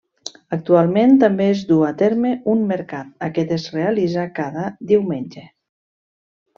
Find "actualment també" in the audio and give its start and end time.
0.55-1.49